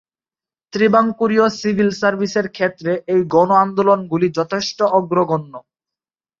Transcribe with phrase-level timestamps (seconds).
[0.73, 5.53] ত্রিবাঙ্কুরীয় civil সার্ভিসের ক্ষেত্রে এই গণ আন্দোলন গুলি যথেষ্ট অগ্রগণ্য।